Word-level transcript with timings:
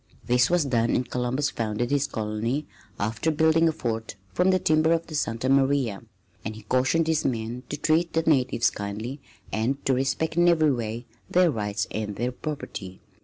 This 0.25 0.49
was 0.49 0.65
done 0.65 0.89
and 0.95 1.07
Columbus 1.07 1.51
founded 1.51 1.91
his 1.91 2.07
colony 2.07 2.65
after 2.99 3.29
building 3.29 3.69
a 3.69 3.71
fort 3.71 4.15
from 4.33 4.49
the 4.49 4.57
timbers 4.57 4.95
of 4.99 5.05
the 5.05 5.13
Santa 5.13 5.47
Maria; 5.47 6.01
and 6.43 6.55
he 6.55 6.63
cautioned 6.63 7.05
his 7.05 7.23
men 7.23 7.61
to 7.69 7.77
treat 7.77 8.13
the 8.13 8.23
natives 8.23 8.71
kindly 8.71 9.21
and 9.53 9.85
to 9.85 9.93
respect 9.93 10.37
in 10.37 10.49
every 10.49 10.71
way 10.71 11.05
their 11.29 11.51
rights 11.51 11.85
and 11.91 12.15
their 12.15 12.31
property. 12.31 12.99